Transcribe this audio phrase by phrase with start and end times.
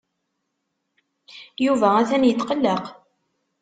[1.65, 2.85] Yuba atan yetqelleq.